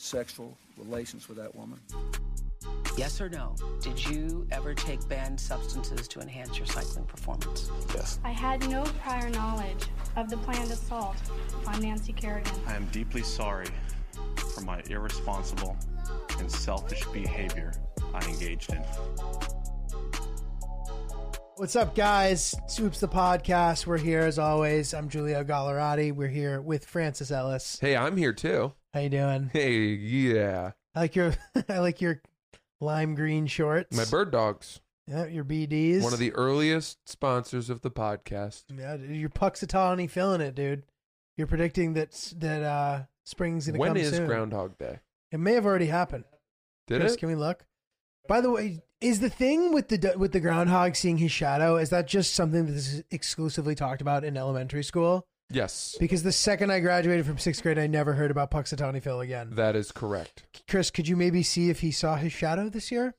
[0.00, 1.78] sexual relations with that woman.
[2.96, 3.54] Yes or no?
[3.80, 7.70] Did you ever take banned substances to enhance your cycling performance?
[7.94, 8.18] Yes.
[8.24, 9.84] I had no prior knowledge
[10.16, 11.16] of the planned assault
[11.66, 12.52] on Nancy Kerrigan.
[12.66, 13.68] I am deeply sorry
[14.54, 15.76] for my irresponsible
[16.38, 17.72] and selfish behavior
[18.14, 18.82] I engaged in.
[21.56, 22.54] What's up, guys?
[22.68, 23.86] Swoops the podcast.
[23.86, 24.94] We're here as always.
[24.94, 26.14] I'm Giulio Gallerati.
[26.14, 27.78] We're here with Francis Ellis.
[27.78, 28.72] Hey, I'm here too.
[28.92, 29.50] How you doing?
[29.52, 30.72] Hey, yeah.
[30.94, 31.34] I like your
[31.68, 32.20] I like your
[32.80, 33.96] lime green shorts.
[33.96, 34.80] My bird dogs.
[35.06, 36.02] Yeah, your BDs.
[36.02, 38.64] One of the earliest sponsors of the podcast.
[38.76, 40.84] Yeah, your Punxsutawney feeling it, dude.
[41.36, 44.26] You're predicting that that uh spring's gonna When come is soon.
[44.26, 44.98] Groundhog Day?
[45.32, 46.24] It may have already happened.
[46.88, 47.20] Did Chris, it?
[47.20, 47.64] Can we look?
[48.28, 51.90] By the way, is the thing with the with the groundhog seeing his shadow is
[51.90, 55.26] that just something that is exclusively talked about in elementary school?
[55.52, 59.20] Yes, Because the second I graduated from sixth grade, I never heard about Punxsutawney Phil
[59.20, 59.50] again.
[59.56, 60.44] that is correct.
[60.68, 63.14] Chris, could you maybe see if he saw his shadow this year?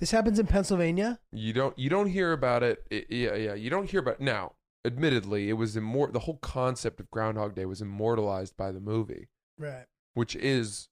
[0.00, 1.18] This happens in Pennsylvania.
[1.32, 2.84] You don't you don't hear about it.
[2.90, 3.54] it yeah, yeah.
[3.54, 4.20] You don't hear about it.
[4.20, 4.52] now.
[4.84, 9.26] Admittedly, it was immor- the whole concept of Groundhog Day was immortalized by the movie,
[9.58, 9.84] Right.
[10.14, 10.88] which is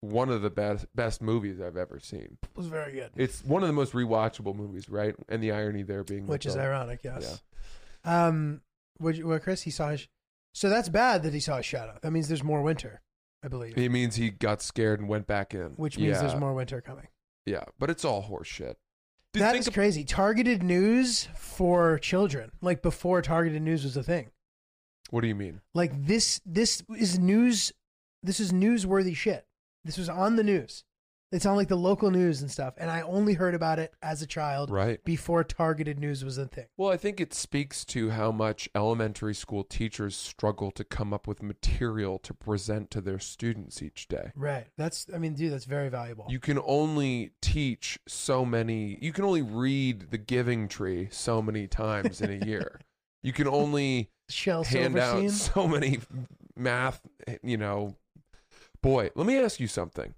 [0.00, 2.38] one of the best best movies I've ever seen.
[2.42, 3.10] It was very good.
[3.16, 5.14] It's one of the most rewatchable movies, right?
[5.28, 7.40] And the irony there being Which is ironic, yes.
[8.04, 8.60] Um,
[8.98, 9.62] what, what, Chris?
[9.62, 10.08] He saw his.
[10.52, 11.98] So that's bad that he saw his shadow.
[12.02, 13.02] That means there's more winter,
[13.42, 13.76] I believe.
[13.76, 15.72] It means he got scared and went back in.
[15.76, 17.08] which means there's more winter coming.
[17.44, 18.78] Yeah, but it's all horse shit.
[19.32, 20.04] Dude, That is crazy.
[20.04, 24.30] Targeted news for children, like before targeted news was a thing.
[25.10, 25.60] What do you mean?
[25.74, 27.72] Like this, this is news.
[28.22, 29.44] This is newsworthy shit.
[29.84, 30.84] This was on the news.
[31.32, 32.74] It's on like the local news and stuff.
[32.76, 35.02] And I only heard about it as a child Right.
[35.04, 36.66] before targeted news was a thing.
[36.76, 41.26] Well, I think it speaks to how much elementary school teachers struggle to come up
[41.26, 44.30] with material to present to their students each day.
[44.36, 44.66] Right.
[44.76, 45.06] That's.
[45.12, 46.26] I mean, dude, that's very valuable.
[46.28, 51.66] You can only teach so many, you can only read the giving tree so many
[51.66, 52.80] times in a year.
[53.24, 55.98] You can only Shell hand out so many
[56.56, 57.00] math,
[57.42, 57.96] you know.
[58.82, 60.12] Boy, let me ask you something.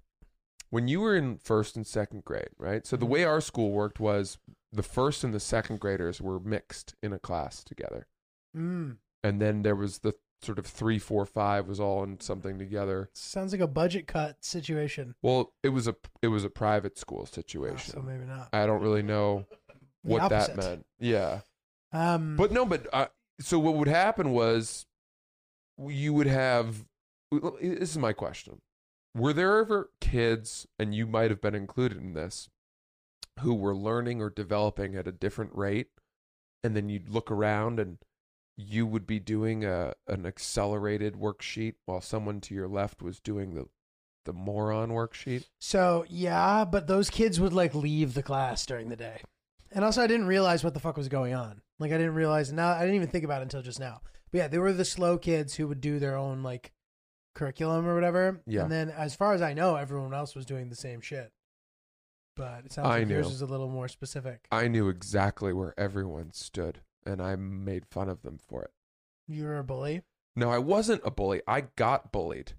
[0.69, 2.85] When you were in first and second grade, right?
[2.85, 3.09] So the Mhm.
[3.09, 4.37] way our school worked was
[4.71, 8.07] the first and the second graders were mixed in a class together.
[8.55, 8.97] Mm.
[9.23, 13.09] And then there was the sort of three, four, five was all in something together.
[13.13, 15.15] Sounds like a budget cut situation.
[15.21, 17.93] Well, it was a it was a private school Oh, situation.
[17.93, 18.49] so maybe not.
[18.53, 19.45] I don't really know
[20.03, 20.85] The what that meant.
[20.99, 21.41] Yeah.
[21.91, 23.07] Um, But no, but uh,
[23.39, 24.85] so what would happen was
[25.79, 26.85] you would have.
[27.31, 28.61] This is my question:
[29.17, 32.49] Were there ever kids, and you might have been included in this,
[33.39, 35.87] who were learning or developing at a different rate,
[36.63, 37.97] and then you'd look around and
[38.55, 43.55] you would be doing a an accelerated worksheet while someone to your left was doing
[43.55, 43.65] the
[44.25, 45.45] the moron worksheet?
[45.59, 49.21] So yeah, but those kids would like leave the class during the day,
[49.71, 51.61] and also I didn't realize what the fuck was going on.
[51.79, 52.69] Like I didn't realize now.
[52.69, 54.01] I didn't even think about it until just now.
[54.31, 56.73] But yeah, they were the slow kids who would do their own like
[57.37, 58.41] curriculum or whatever.
[58.45, 58.63] Yeah.
[58.63, 61.31] And then, as far as I know, everyone else was doing the same shit.
[62.35, 63.33] But it sounds I like yours knew.
[63.33, 64.47] is a little more specific.
[64.51, 68.71] I knew exactly where everyone stood, and I made fun of them for it.
[69.27, 70.01] You were a bully.
[70.35, 71.41] No, I wasn't a bully.
[71.47, 72.53] I got bullied.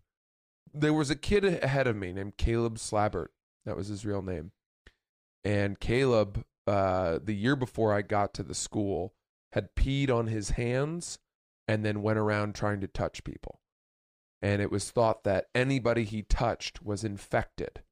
[0.75, 3.29] There was a kid ahead of me named Caleb Slabbert.
[3.65, 4.53] That was his real name.
[5.45, 9.15] And Caleb, uh, the year before I got to the school,
[9.53, 11.19] had peed on his hands
[11.67, 13.61] and then went around trying to touch people.
[14.41, 17.83] And it was thought that anybody he touched was infected.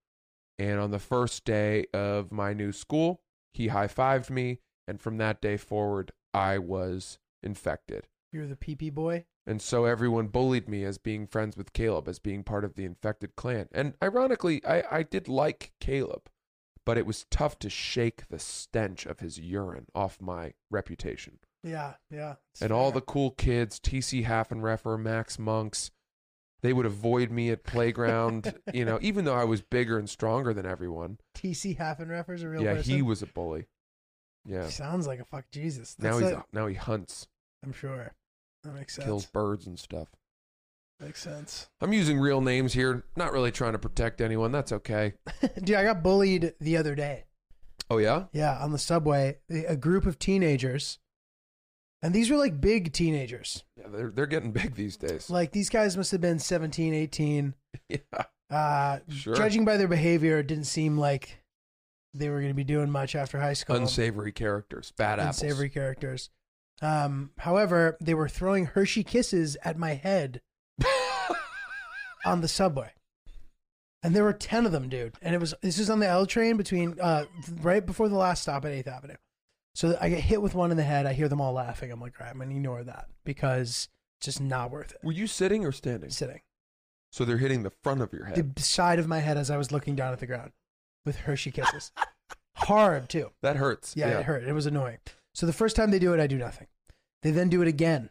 [0.59, 3.21] And on the first day of my new school,
[3.53, 4.61] he high fived me.
[4.87, 8.07] And from that day forward, I was infected.
[8.33, 9.25] You're the pee pee boy.
[9.47, 12.85] And so everyone bullied me as being friends with Caleb, as being part of the
[12.85, 13.69] infected clan.
[13.73, 16.29] And ironically, I, I did like Caleb,
[16.85, 21.39] but it was tough to shake the stench of his urine off my reputation.
[21.63, 22.35] Yeah, yeah.
[22.61, 25.91] and all the cool kids, TC Half and Haffenreffer, Max Monks,
[26.67, 30.53] they would avoid me at playground, you know, even though I was bigger and stronger
[30.53, 31.19] than everyone.
[31.37, 32.93] TC Haffenreffer's a real yeah, person.
[32.93, 33.67] he was a bully.
[34.45, 34.69] Yeah.
[34.69, 35.95] Sounds like a fuck Jesus.
[36.01, 37.29] Now That's he's like- now he hunts,
[37.65, 38.15] I'm sure.
[38.65, 39.07] That makes sense.
[39.07, 40.09] kills birds and stuff.
[40.99, 41.69] Makes sense.
[41.81, 44.51] I'm using real names here, not really trying to protect anyone.
[44.51, 45.13] That's okay.
[45.63, 47.27] Dude, I got bullied the other day.
[47.89, 48.25] Oh yeah?
[48.33, 50.99] Yeah, on the subway, a group of teenagers,
[52.03, 53.65] and these were like big teenagers.
[53.79, 55.31] Yeah, they're they're getting big these days.
[55.31, 57.55] Like these guys must have been 17, 18.
[57.89, 57.99] yeah.
[58.51, 59.35] Uh, Sure.
[59.35, 61.39] Judging by their behavior, it didn't seem like
[62.15, 63.77] they were going to be doing much after high school.
[63.77, 65.43] Unsavory characters, bad apples.
[65.43, 66.31] Unsavory characters.
[66.83, 70.41] Um, however, they were throwing Hershey kisses at my head
[72.25, 72.93] on the subway.
[74.03, 75.15] And there were 10 of them, dude.
[75.23, 77.25] And it was this is on the L train between uh
[77.61, 79.15] right before the last stop at 8th Avenue.
[79.77, 81.05] So I get hit with one in the head.
[81.05, 81.93] I hear them all laughing.
[81.93, 85.01] I'm like, all right, I'm going to ignore that because it's just not worth it.
[85.03, 86.09] Were you sitting or standing?
[86.09, 86.41] Sitting.
[87.13, 88.57] So they're hitting the front of your head.
[88.57, 90.53] The side of my head as I was looking down at the ground
[91.05, 91.93] with Hershey kisses.
[92.57, 93.33] Hard, too.
[93.43, 93.95] that hurts.
[93.95, 94.45] Yeah, it hurt.
[94.45, 94.97] It was annoying.
[95.35, 96.69] So the first time they do it, I do nothing.
[97.23, 98.09] They then do it again.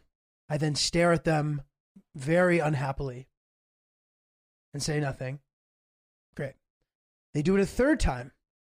[0.48, 1.62] I then stare at them
[2.14, 3.26] very unhappily
[4.72, 5.40] and say nothing.
[6.36, 6.54] Great.
[7.34, 8.30] They do it a third time.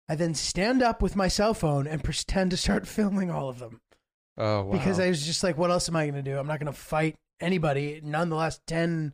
[0.08, 3.58] I then stand up with my cell phone and pretend to start filming all of
[3.58, 3.81] them
[4.37, 4.72] Oh wow.
[4.72, 6.38] because I was just like, what else am I going to do?
[6.38, 8.00] I'm not going to fight anybody.
[8.02, 9.12] None the last 10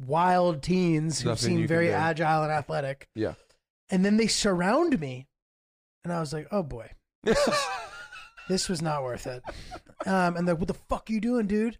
[0.00, 1.92] wild teens who Nothing you seem can very do.
[1.92, 3.08] agile and athletic.
[3.14, 3.34] Yeah.
[3.90, 5.26] And then they surround me.
[6.04, 6.90] And I was like, oh boy
[8.48, 9.42] this was not worth it.
[10.06, 11.78] Um, and they're like, what the fuck are you doing, dude?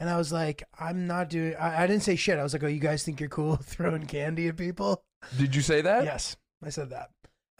[0.00, 1.54] And I was like, I'm not doing.
[1.54, 2.38] I, I didn't say shit.
[2.38, 5.02] I was like, oh, you guys think you're cool throwing candy at people?
[5.38, 6.04] Did you say that?
[6.04, 7.10] yes, I said that.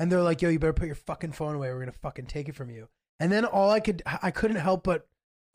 [0.02, 1.68] And they're like, yo, you better put your fucking phone away.
[1.68, 2.88] We're gonna fucking take it from you.
[3.20, 5.06] And then all I could, I couldn't help but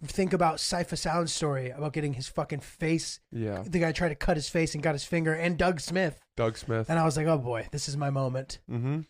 [0.05, 3.19] think about Cipha Sound's story about getting his fucking face.
[3.29, 3.61] Yeah.
[3.67, 6.21] The guy tried to cut his face and got his finger, and Doug Smith.
[6.37, 6.89] Doug Smith.
[6.89, 8.59] And I was like, oh boy, this is my moment.
[8.71, 9.01] mm-hmm.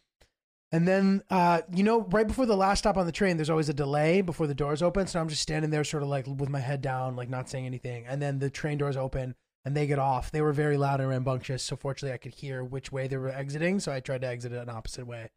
[0.72, 3.70] And then, uh, you know, right before the last stop on the train, there's always
[3.70, 5.06] a delay before the doors open.
[5.06, 7.68] So I'm just standing there, sort of like with my head down, like not saying
[7.68, 8.08] anything.
[8.08, 9.36] And then the train doors open
[9.68, 10.32] and they get off.
[10.32, 11.62] They were very loud and rambunctious.
[11.62, 13.82] So fortunately, I could hear which way they were exiting.
[13.82, 15.30] So I tried to exit it an opposite way.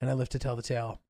[0.00, 1.00] And I lived to tell the tale.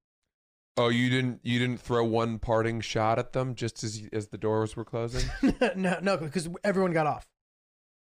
[0.79, 4.39] Oh, you didn't you didn't throw one parting shot at them just as as the
[4.39, 5.29] doors were closing?
[5.77, 7.29] no, no, because everyone got off.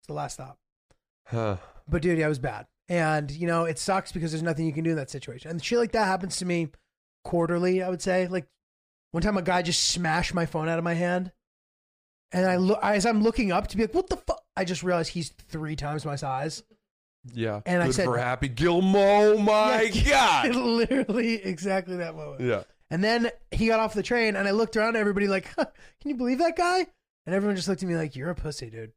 [0.00, 0.58] It's the last stop.
[1.28, 1.58] huh.
[1.88, 2.66] But dude, yeah, it was bad.
[2.88, 5.52] And you know, it sucks because there's nothing you can do in that situation.
[5.52, 6.70] And shit like that happens to me
[7.22, 8.26] quarterly, I would say.
[8.26, 8.48] Like
[9.12, 11.30] one time a guy just smashed my phone out of my hand.
[12.32, 14.42] And I look as I'm looking up to be like, what the fuck?
[14.56, 16.62] I just realized he's three times my size.
[17.34, 17.60] Yeah.
[17.66, 19.36] And I Good said- for Happy Gilmore.
[19.38, 20.48] My Yeah.
[20.48, 20.54] God.
[20.54, 22.42] Literally exactly that moment.
[22.42, 22.62] Yeah.
[22.90, 25.66] And then he got off the train and I looked around at everybody like, huh,
[26.00, 26.86] can you believe that guy?
[27.26, 28.92] And everyone just looked at me like, you're a pussy, dude.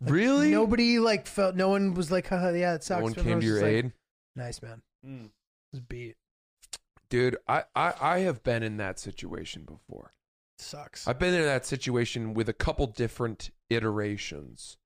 [0.00, 0.50] Like, really?
[0.50, 2.98] Nobody like felt, no one was like, haha, yeah, it sucks.
[3.00, 3.92] No one Everyone came to your just like, aid.
[4.36, 4.82] Nice, man.
[5.06, 5.24] Mm.
[5.26, 5.30] It
[5.72, 6.16] was beat.
[7.10, 10.12] Dude, I, I, I have been in that situation before.
[10.60, 11.08] Sucks.
[11.08, 14.76] I've been in that situation with a couple different iterations.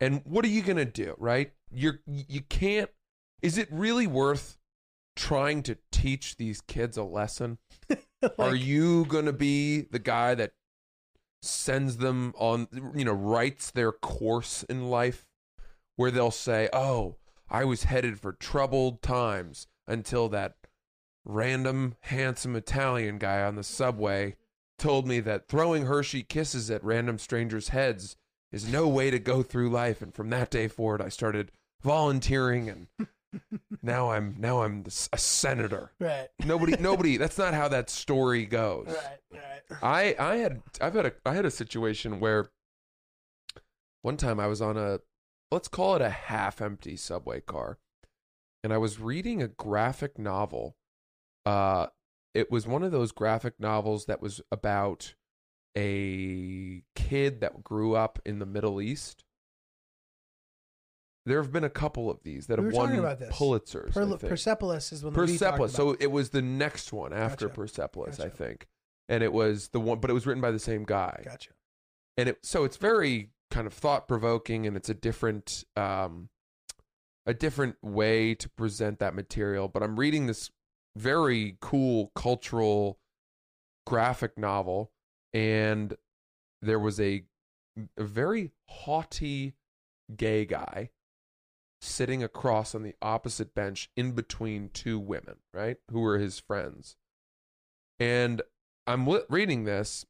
[0.00, 1.52] And what are you going to do, right?
[1.70, 2.90] You're you can't
[3.42, 4.58] is it really worth
[5.14, 7.58] trying to teach these kids a lesson?
[8.38, 10.52] are you going to be the guy that
[11.42, 15.26] sends them on you know writes their course in life
[15.96, 17.16] where they'll say, "Oh,
[17.48, 20.54] I was headed for troubled times until that
[21.24, 24.36] random handsome Italian guy on the subway
[24.78, 28.16] told me that throwing Hershey kisses at random strangers' heads
[28.52, 31.52] is no way to go through life and from that day forward I started
[31.82, 32.86] volunteering and
[33.82, 35.92] now I'm now I'm a senator.
[36.00, 36.28] Right.
[36.44, 38.86] Nobody nobody that's not how that story goes.
[38.88, 39.40] Right.
[39.70, 39.82] Right.
[39.82, 42.50] I I had I've had a I had a situation where
[44.02, 45.00] one time I was on a
[45.50, 47.78] let's call it a half empty subway car
[48.62, 50.76] and I was reading a graphic novel.
[51.44, 51.88] Uh
[52.36, 55.14] it was one of those graphic novels that was about
[55.76, 59.24] a kid that grew up in the Middle East.
[61.26, 62.90] There have been a couple of these that We have won.
[63.32, 63.92] Pulitzers.
[63.92, 65.72] Per- Persepolis is one that we talked Persepolis.
[65.74, 67.56] So it was the next one after Gotcha.
[67.60, 68.68] Persepolis, I think,
[69.08, 71.50] and it was the one, but it was written by the same guy, Gotcha.
[72.16, 76.28] and it so it's very kind of thought provoking, and it's a different, um,
[77.26, 79.66] a different way to present that material.
[79.66, 80.50] But I'm reading this
[80.96, 82.98] very cool cultural
[83.86, 84.90] graphic novel,
[85.32, 85.96] and
[86.62, 87.24] there was a,
[87.96, 89.54] a very haughty
[90.16, 90.90] gay guy
[91.80, 95.76] sitting across on the opposite bench in between two women, right?
[95.90, 96.96] Who were his friends.
[97.98, 98.42] And
[98.86, 100.06] I'm reading this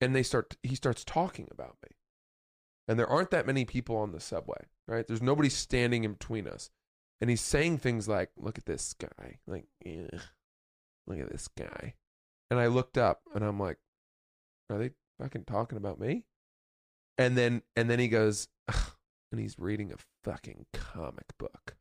[0.00, 1.90] and they start he starts talking about me.
[2.86, 5.06] And there aren't that many people on the subway, right?
[5.06, 6.70] There's nobody standing in between us.
[7.20, 10.20] And he's saying things like, "Look at this guy." Like, "Yeah.
[11.06, 11.94] Look at this guy."
[12.50, 13.78] And I looked up and I'm like,
[14.70, 16.24] "Are they fucking talking about me?"
[17.18, 18.92] and then and then he goes, "Ugh,"
[19.32, 21.76] and he's reading a fucking comic book.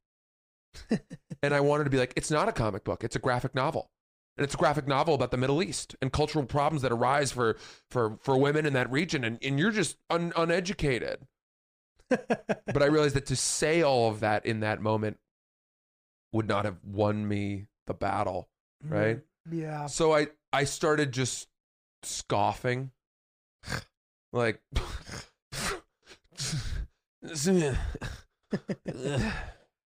[1.42, 3.92] and I wanted to be like, it's not a comic book; it's a graphic novel,
[4.36, 7.56] and it's a graphic novel about the Middle East and cultural problems that arise for
[7.90, 11.28] for for women in that region, and and you're just un, uneducated.
[12.10, 15.18] but I realized that to say all of that in that moment
[16.32, 18.50] would not have won me the battle,
[18.84, 19.22] right?
[19.50, 19.88] Yeah.
[19.88, 21.48] So I I started just
[22.04, 22.92] scoffing,
[24.34, 24.62] like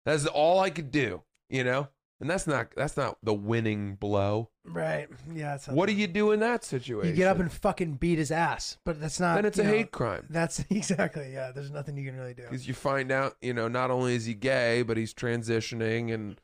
[0.05, 1.89] that's all I could do, you know.
[2.25, 4.49] And that's not that's not the winning blow.
[4.65, 5.09] Right.
[5.31, 5.51] Yeah.
[5.51, 7.11] That's What do you do in that situation?
[7.11, 9.35] You get up and fucking beat his ass, but that's not.
[9.35, 11.53] then it's a know, hate crime That's exactly yeah.
[11.55, 12.45] There's nothing you can really do.
[12.45, 16.41] because you find out, you know, not only is he gay, but he's transitioning, and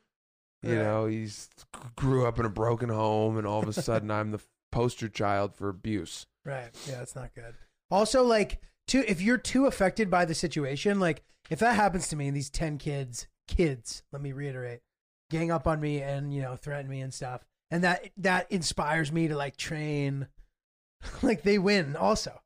[0.63, 0.83] you Yeah.
[0.83, 1.49] know, he's
[1.97, 5.55] grew up in a broken home, and all of a sudden, I'm the poster child
[5.55, 6.27] for abuse.
[6.45, 6.69] Right.
[6.87, 7.55] Yeah, that's not good.
[7.91, 12.17] Also, like, too, if you're too affected by the situation, like, if that happens to
[12.17, 14.81] me and these 10 kids, kids, let me reiterate,
[15.31, 19.11] gang up on me and, you know, threaten me and stuff, and that, that inspires
[19.11, 20.27] me to, like, train,
[21.23, 22.43] like, they win also.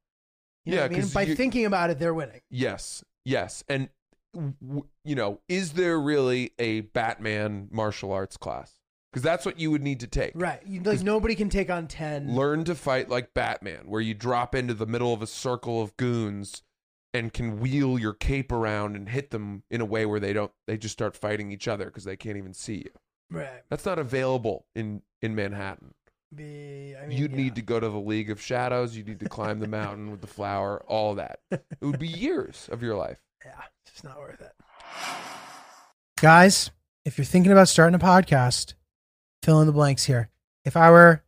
[0.65, 1.09] You know Yeah, what I mean?
[1.09, 2.41] By you- thinking about it, they're winning.
[2.51, 3.89] Yes, yes, and
[4.35, 8.73] w- you know, is there really a Batman martial arts class?
[9.13, 10.33] Because that's what you would need to take.
[10.35, 10.61] Right.
[10.67, 12.35] You, like, nobody can take on 10.
[12.35, 15.97] Learn to fight like Batman, where you drop into the middle of a circle of
[15.97, 16.63] goons
[17.15, 20.53] and can wheel your cape around and hit them in a way where they don't
[20.67, 22.91] they just start fighting each other because they can't even see you.
[23.31, 23.63] Right.
[23.71, 25.95] That's not available in in Manhattan.
[26.35, 27.37] Be, I mean, You'd yeah.
[27.37, 28.97] need to go to the League of Shadows.
[28.97, 30.83] You need to climb the mountain with the flower.
[30.89, 31.39] All that.
[31.53, 33.21] It would be years of your life.
[33.45, 33.53] Yeah,
[33.85, 34.53] it's just not worth it.
[36.21, 36.71] Guys,
[37.05, 38.75] if you're thinking about starting a podcast,
[39.43, 40.31] fill in the blanks here.
[40.65, 41.23] If I were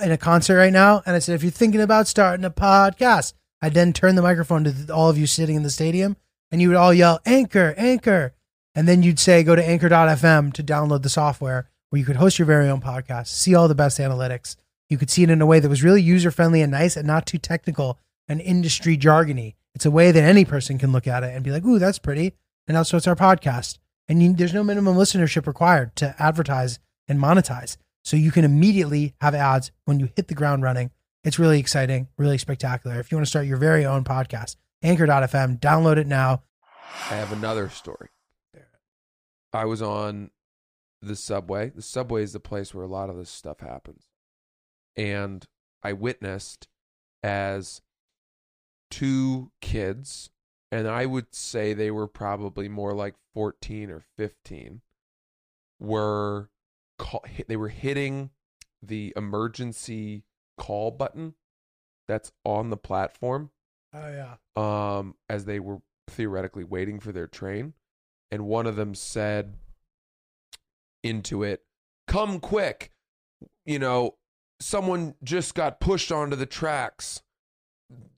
[0.00, 3.34] in a concert right now and I said, if you're thinking about starting a podcast,
[3.62, 6.16] I'd then turn the microphone to all of you sitting in the stadium
[6.50, 8.34] and you would all yell, Anchor, Anchor.
[8.74, 12.38] And then you'd say, go to anchor.fm to download the software where you could host
[12.38, 14.56] your very own podcast, see all the best analytics.
[14.88, 17.06] You could see it in a way that was really user friendly and nice and
[17.06, 19.54] not too technical and industry jargony.
[19.74, 21.98] It's a way that any person can look at it and be like, ooh, that's
[21.98, 22.32] pretty.
[22.66, 23.78] And also, it's our podcast.
[24.08, 26.78] And you, there's no minimum listenership required to advertise
[27.08, 27.76] and monetize.
[28.04, 30.90] So you can immediately have ads when you hit the ground running.
[31.24, 32.98] It's really exciting, really spectacular.
[32.98, 36.42] If you want to start your very own podcast, anchor.fm, download it now.
[37.10, 38.08] I have another story.
[39.52, 40.30] I was on
[41.00, 41.70] the subway.
[41.70, 44.08] The subway is the place where a lot of this stuff happens.
[44.96, 45.46] And
[45.82, 46.68] I witnessed
[47.22, 47.82] as
[48.90, 50.30] two kids,
[50.70, 54.80] and I would say they were probably more like 14 or 15,
[55.78, 56.50] were
[57.46, 58.30] they were hitting
[58.82, 60.24] the emergency
[60.58, 61.34] call button
[62.08, 63.50] that's on the platform
[63.94, 64.98] Oh, yeah.
[64.98, 65.78] um, as they were
[66.08, 67.74] theoretically waiting for their train.
[68.30, 69.54] And one of them said
[71.02, 71.62] into it,
[72.08, 72.90] Come quick.
[73.64, 74.16] You know,
[74.60, 77.22] someone just got pushed onto the tracks.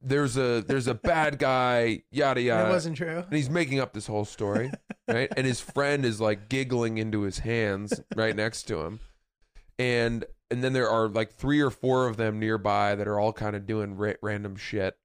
[0.00, 2.64] There's a there's a bad guy, yada yada.
[2.64, 3.18] That wasn't true.
[3.18, 4.70] and he's making up this whole story,
[5.08, 5.30] right?
[5.36, 9.00] And his friend is like giggling into his hands right next to him.
[9.78, 10.24] And
[10.54, 13.56] and then there are like three or four of them nearby that are all kind
[13.56, 14.96] of doing ra- random shit.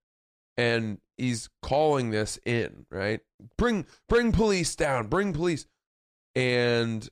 [0.58, 3.22] And he's calling this in, right?
[3.58, 5.66] Bring bring police down, bring police.
[6.36, 7.10] And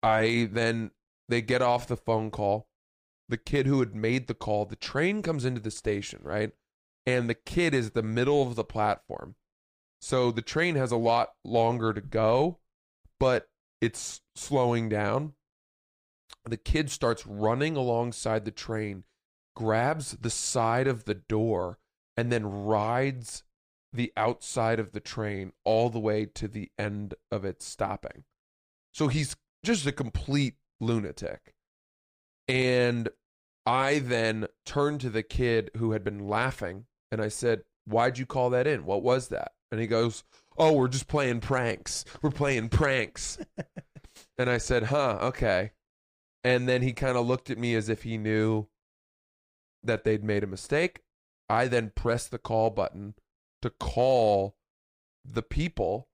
[0.00, 0.92] I then
[1.28, 2.68] they get off the phone call.
[3.28, 6.52] The kid who had made the call, the train comes into the station, right?
[7.04, 9.34] And the kid is the middle of the platform.
[10.00, 12.58] So the train has a lot longer to go,
[13.18, 13.48] but
[13.80, 15.32] it's slowing down.
[16.46, 19.04] The kid starts running alongside the train,
[19.56, 21.78] grabs the side of the door,
[22.16, 23.44] and then rides
[23.92, 28.24] the outside of the train all the way to the end of it stopping.
[28.92, 31.54] So he's just a complete lunatic.
[32.46, 33.08] And
[33.64, 38.26] I then turned to the kid who had been laughing and I said, Why'd you
[38.26, 38.84] call that in?
[38.84, 39.52] What was that?
[39.70, 40.24] And he goes,
[40.58, 42.04] Oh, we're just playing pranks.
[42.22, 43.38] We're playing pranks.
[44.38, 45.72] and I said, Huh, okay.
[46.44, 48.68] And then he kind of looked at me as if he knew
[49.82, 51.00] that they'd made a mistake.
[51.48, 53.14] I then pressed the call button
[53.62, 54.56] to call
[55.24, 56.08] the people.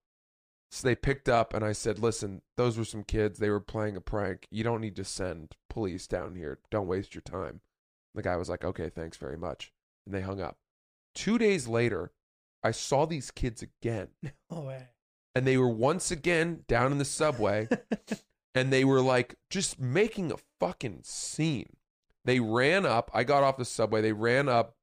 [0.71, 3.39] So they picked up and I said, Listen, those were some kids.
[3.39, 4.47] They were playing a prank.
[4.51, 6.61] You don't need to send police down here.
[6.71, 7.61] Don't waste your time.
[8.15, 9.73] The guy was like, Okay, thanks very much.
[10.07, 10.59] And they hung up.
[11.15, 12.13] Two days later,
[12.63, 14.09] I saw these kids again.
[14.51, 14.89] No way.
[15.35, 17.69] And they were once again down in the subway
[18.55, 21.77] and they were like just making a fucking scene.
[22.25, 23.11] They ran up.
[23.15, 24.03] I got off the subway.
[24.03, 24.75] They ran up.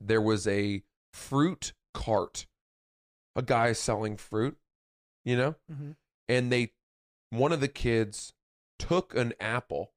[0.00, 2.46] There was a fruit cart,
[3.36, 4.56] a guy selling fruit,
[5.24, 5.96] you know, Mhm.
[6.28, 6.72] and they,
[7.30, 8.32] one of the kids
[8.78, 9.92] took an apple,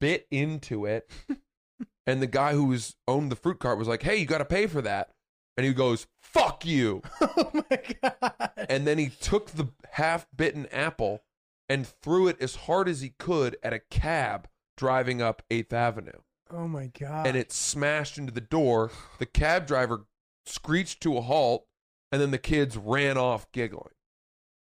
[0.00, 1.08] bit into it,
[2.06, 4.44] and the guy who was owned the fruit cart was like, "Hey, you got to
[4.44, 5.12] pay for that,"
[5.56, 8.52] and he goes, "Fuck you." oh my god.
[8.68, 11.22] and then he took the half bitten apple
[11.70, 16.18] and threw it as hard as he could at a cab driving up 8th Avenue.
[16.52, 17.28] Oh my god.
[17.28, 18.90] And it smashed into the door.
[19.20, 20.06] The cab driver
[20.44, 21.66] screeched to a halt,
[22.10, 23.94] and then the kids ran off giggling.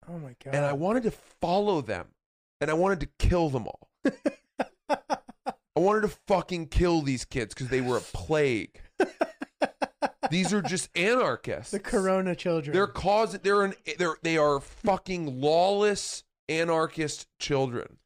[0.08, 0.54] Oh my god.
[0.54, 2.06] And I wanted to follow them,
[2.60, 3.88] and I wanted to kill them all.
[4.88, 8.80] I wanted to fucking kill these kids because they were a plague.
[10.30, 11.72] These are just anarchists.
[11.72, 12.72] the Corona children.
[12.72, 13.40] They're causing.
[13.42, 13.74] They're an.
[13.98, 16.24] They're they are fucking lawless
[16.60, 17.98] anarchist children.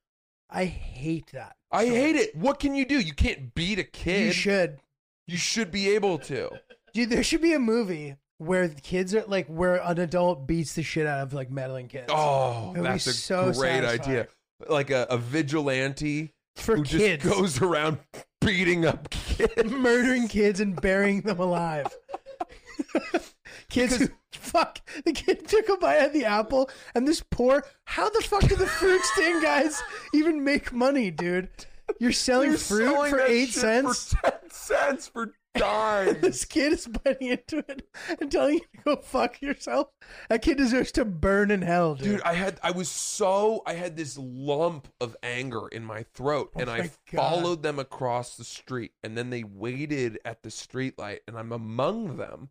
[0.50, 1.57] I hate that.
[1.73, 2.25] I so hate much.
[2.25, 2.37] it.
[2.37, 2.99] What can you do?
[3.00, 4.26] You can't beat a kid.
[4.26, 4.79] You should.
[5.26, 6.50] You should be able to.
[6.95, 10.83] Dude, there should be a movie where kids are like where an adult beats the
[10.83, 12.07] shit out of like meddling kids.
[12.09, 14.00] Oh, It would be that's a so great satisfying.
[14.00, 14.29] idea.
[14.69, 17.23] Like a, a vigilante For who kids.
[17.25, 17.99] just goes around
[18.41, 19.65] beating up kids.
[19.71, 21.87] murdering kids and burying them alive.
[23.68, 28.09] kids who fuck the kid took a bite of the apple and this poor how
[28.11, 29.83] the fuck do the fruit stand guys
[30.14, 31.49] even make money, dude?
[32.00, 34.12] You're selling You're fruit selling for eight cents.
[34.14, 36.18] For ten cents for dimes.
[36.21, 37.87] this kid is biting into it
[38.21, 39.88] and telling you to go fuck yourself.
[40.28, 42.04] That kid deserves to burn in hell, dude.
[42.04, 46.50] Dude, I had I was so I had this lump of anger in my throat
[46.56, 47.16] oh and Oh my I God.
[47.16, 51.52] followed them across the street and then they waited at the street light and I'm
[51.52, 52.50] among them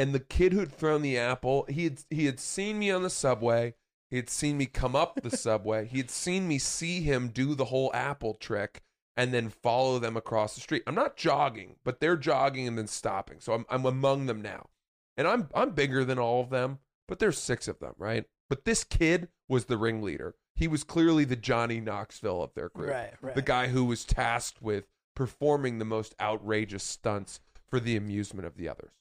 [0.00, 3.10] and the kid who'd thrown the apple, he had he had seen me on the
[3.10, 3.74] subway,
[4.08, 7.54] he had seen me come up the subway, he had seen me see him do
[7.54, 8.80] the whole apple trick
[9.14, 10.82] and then follow them across the street.
[10.86, 13.40] I'm not jogging, but they're jogging and then stopping.
[13.40, 14.70] So I'm I'm among them now.
[15.18, 18.24] And I'm I'm bigger than all of them, but there's six of them, right?
[18.48, 20.34] But this kid was the ringleader.
[20.54, 22.90] He was clearly the Johnny Knoxville of their group.
[22.90, 23.34] Right, right.
[23.34, 28.56] The guy who was tasked with performing the most outrageous stunts for the amusement of
[28.56, 28.92] the others.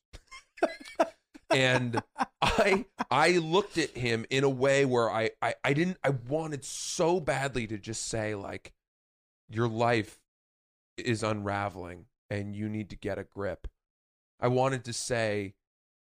[1.50, 2.02] And
[2.42, 6.64] I I looked at him in a way where I, I I didn't I wanted
[6.64, 8.74] so badly to just say like
[9.50, 10.20] your life
[10.98, 13.68] is unraveling and you need to get a grip.
[14.40, 15.56] I wanted to say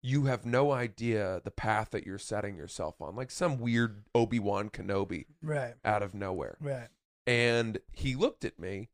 [0.02, 4.40] you have no idea the path that you're setting yourself on, like some weird Obi
[4.40, 6.58] Wan Kenobi right, out of nowhere.
[6.60, 6.90] right.
[7.28, 8.90] And he looked at me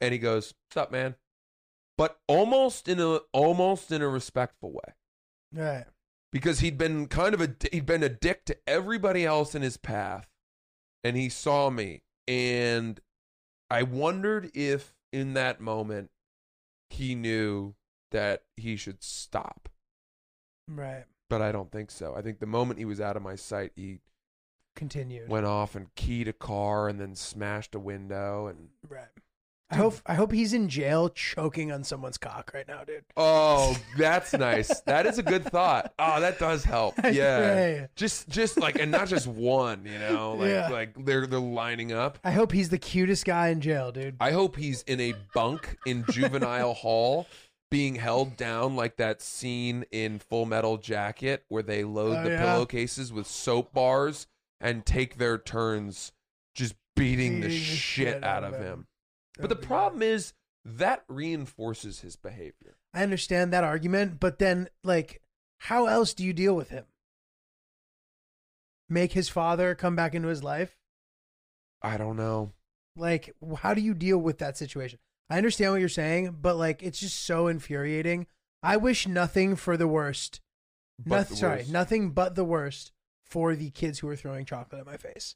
[0.00, 1.16] and he goes, What's up, man?
[1.98, 4.94] But almost in a almost in a respectful way.
[5.52, 5.84] Right.
[6.32, 9.76] Because he'd been kind of a he'd been a dick to everybody else in his
[9.76, 10.28] path.
[11.02, 12.02] And he saw me.
[12.28, 13.00] And
[13.70, 16.10] I wondered if in that moment
[16.90, 17.74] he knew
[18.10, 19.68] that he should stop.
[20.68, 21.04] Right.
[21.30, 22.14] But I don't think so.
[22.16, 23.98] I think the moment he was out of my sight, he
[24.74, 25.28] Continued.
[25.28, 29.08] went off and keyed a car and then smashed a window and Right.
[29.68, 33.02] I hope I hope he's in jail choking on someone's cock right now, dude.
[33.16, 34.80] Oh, that's nice.
[34.82, 35.92] That is a good thought.
[35.98, 36.94] Oh, that does help.
[37.12, 37.86] Yeah.
[37.96, 40.68] Just just like and not just one, you know, like Yeah.
[40.68, 42.18] like they're they're lining up.
[42.22, 44.16] I hope he's the cutest guy in jail, dude.
[44.20, 47.26] I hope he's in a bunk in juvenile hall
[47.68, 52.30] being held down like that scene in Full Metal Jacket where they load Oh, the
[52.30, 52.40] yeah.
[52.40, 54.28] pillowcases with soap bars
[54.60, 56.12] and take their turns
[56.54, 58.86] just beating, the Beating the shit out of him.
[59.38, 60.32] But the problem is
[60.64, 62.76] that reinforces his behavior.
[62.94, 65.20] I understand that argument, but then like
[65.58, 66.84] how else do you deal with him?
[68.88, 70.76] Make his father come back into his life?
[71.82, 72.52] I don't know.
[72.96, 74.98] Like how do you deal with that situation?
[75.28, 78.26] I understand what you're saying, but like it's just so infuriating.
[78.62, 80.40] I wish nothing for the worst.
[80.98, 81.70] But Noth- the sorry, worst.
[81.70, 85.34] nothing but the worst for the kids who are throwing chocolate at my face.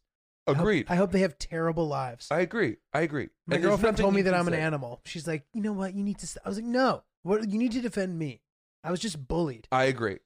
[0.51, 0.87] I hope- Agreed.
[0.89, 2.29] I hope, they have terrible lives.
[2.31, 2.77] I agree.
[2.93, 3.29] I agree.
[3.47, 4.61] My And there's girlfriend nothing told me you that can I'm an say.
[4.61, 5.01] animal.
[5.05, 5.95] She's like, you know what?
[5.95, 6.27] You need to.
[6.27, 6.43] St-.
[6.45, 7.03] I was like, no.
[7.23, 7.49] What?
[7.49, 8.41] You need to defend me.
[8.85, 9.69] I was just bullied.
[9.71, 10.19] I agree.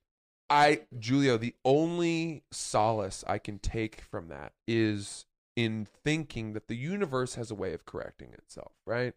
[0.51, 5.25] I Julio, the only solace I can take from that is
[5.57, 9.15] in thinking that the universe has a way of correcting itself, right?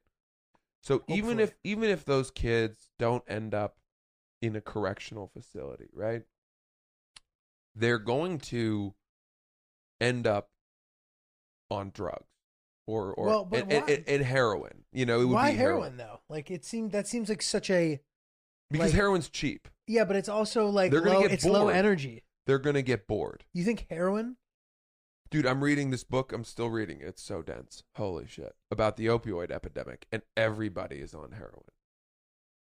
[0.82, 1.44] So even Hopefully.
[1.44, 3.78] if even if those kids don't end up
[4.42, 6.24] in a correctional facility, right?
[7.76, 8.94] They're going to
[10.00, 10.50] end up
[11.70, 12.28] on drugs
[12.86, 14.84] or or Well, and, and, and- heroin.
[14.92, 16.20] You know, it would Why be heroin, heroin though?
[16.30, 18.00] Like it seemed that seems like such a
[18.72, 19.68] because like- heroin's cheap.
[19.88, 21.22] yeah, but it's also like They're gonna low.
[21.24, 22.24] get It's low energy.
[22.46, 23.44] They're gonna get bored.
[23.54, 24.38] You think heroin?
[25.30, 26.32] Dude, I'm reading this book.
[26.32, 27.08] I'm still reading it.
[27.08, 27.84] It's so dense.
[27.96, 28.56] Holy shit.
[28.72, 31.66] About the opioid epidemic, and everybody is on heroin.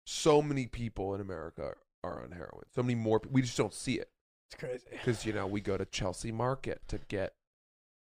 [0.07, 1.73] So many people in America
[2.05, 2.65] are on heroin.
[2.75, 3.21] So many more.
[3.31, 4.11] We just don't see it
[4.51, 4.85] It's crazy.
[4.91, 7.33] because you know we go to Chelsea Market to get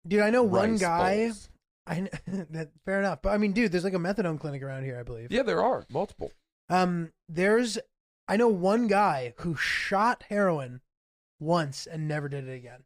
[0.07, 1.15] Dude, I know one rice guy.
[1.25, 1.49] bowls.
[1.87, 2.09] I kn-
[2.51, 5.03] that fair enough, but I mean, dude, there's like a methadone clinic around here, I
[5.03, 5.31] believe.
[5.31, 6.31] Yeah, there are multiple.
[6.69, 7.77] Um, there's,
[8.27, 10.81] I know one guy who shot heroin
[11.39, 12.83] once and never did it again.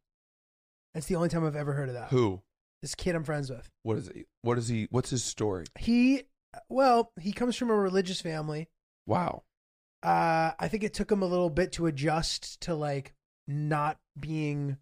[0.94, 2.10] That's the only time I've ever heard of that.
[2.10, 2.42] Who?
[2.82, 3.70] This kid I'm friends with.
[3.84, 4.26] What is he?
[4.42, 4.88] What is he?
[4.90, 5.66] What's his story?
[5.78, 6.24] He,
[6.70, 8.68] well, he comes from a religious family.
[9.06, 9.44] Wow.
[10.02, 13.14] Uh, I think it took him a little bit to adjust to like
[13.48, 14.78] not being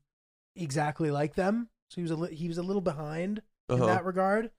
[0.55, 1.69] exactly like them.
[1.89, 3.85] So he was a li- he was a little behind in Uh-huh.
[3.87, 4.51] that regard.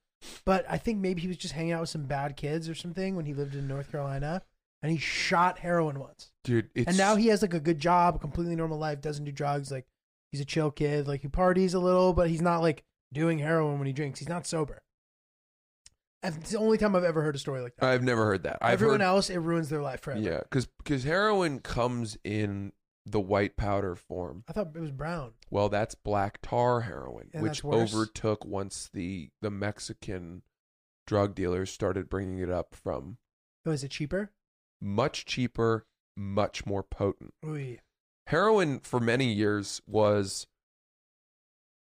[0.45, 3.15] But I think maybe he was just hanging out with some bad kids or something
[3.15, 4.41] when he lived in North Carolina,
[4.81, 6.31] and he shot heroin once.
[6.43, 9.25] Dude, it's and now he has like a good job, a completely normal life, doesn't
[9.25, 9.69] do drugs.
[9.71, 9.85] Like
[10.31, 11.07] he's a chill kid.
[11.07, 14.19] Like he parties a little, but he's not like doing heroin when he drinks.
[14.19, 14.81] He's not sober.
[16.23, 17.85] And it's the only time I've ever heard a story like that.
[17.85, 18.57] I've never heard that.
[18.59, 20.19] I've Everyone heard, else, it ruins their life forever.
[20.19, 22.73] Yeah, because heroin comes in
[23.09, 24.43] the white powder form.
[24.47, 25.31] I thought it was brown.
[25.49, 27.93] Well, that's black tar heroin, which that's worse?
[27.93, 30.41] overtook once the the Mexican
[31.05, 33.17] drug dealers started bringing it up from
[33.65, 34.31] Oh, is it cheaper?
[34.81, 37.33] much cheaper, much more potent.
[37.45, 37.77] Ooh.
[38.27, 40.47] Heroin for many years was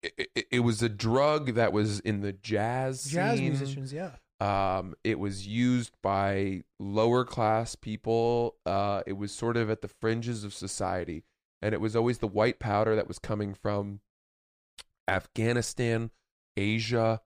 [0.03, 3.49] it, it, it was a drug that was in the jazz Jazz scene.
[3.49, 4.17] musicians, yeah.
[4.41, 8.57] Um, it was used by lower class people.
[8.67, 11.25] Uh, it was sort of at the fringes of society,
[11.63, 14.01] and it was always the white powder that was coming from
[15.09, 16.11] Afghanistan,
[16.57, 17.21] Asia,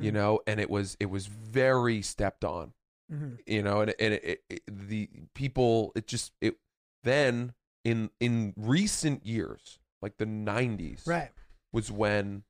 [0.00, 0.14] you Mhm.
[0.14, 2.72] know, and it was it was very stepped on,
[3.12, 3.38] Mhm.
[3.46, 6.56] you know, and and it, it, it, the people it just it
[7.02, 11.32] then in in recent years, like the '90s, Right.
[11.72, 12.44] was when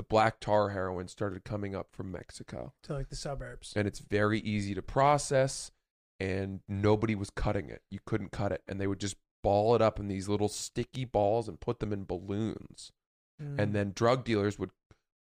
[0.00, 3.74] the black tar heroin started coming up from Mexico To like the suburbs.
[3.76, 5.70] and it's very easy to process
[6.18, 9.82] and nobody was cutting it you couldn't cut it and they would just ball it
[9.82, 12.92] up in these little sticky balls and put them in balloons
[13.42, 13.58] Mm.
[13.58, 14.70] and then drug dealers would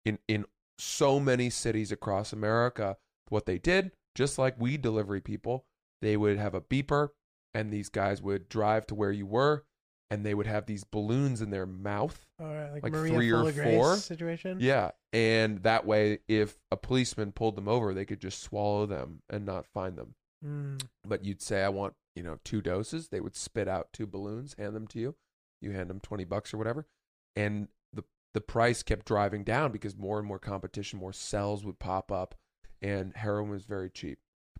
[0.06, 0.44] in in
[0.78, 2.96] so many cities across america
[3.28, 5.64] what they did just like weed delivery people
[6.02, 7.10] they would have a beeper
[7.54, 9.64] and these guys would drive to where you were
[10.10, 13.30] and they would have these balloons in their mouth All right, like, like Maria three
[13.32, 13.96] or Full of Grace four.
[13.96, 14.58] situation.
[14.60, 19.22] yeah, and that way, if a policeman pulled them over, they could just swallow them
[19.28, 20.14] and not find them.
[20.44, 20.82] Mm.
[21.04, 24.54] But you'd say, "I want, you know, two doses." They would spit out two balloons,
[24.58, 25.14] hand them to you.
[25.60, 26.86] You hand them twenty bucks or whatever,
[27.34, 31.78] and the the price kept driving down because more and more competition, more cells would
[31.78, 32.34] pop up,
[32.82, 34.18] and heroin was very cheap.